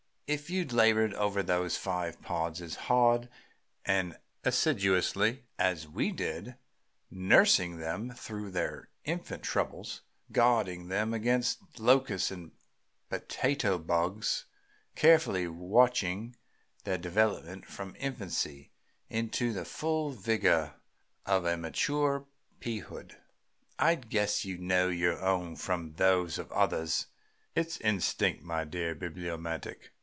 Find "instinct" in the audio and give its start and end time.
27.81-28.41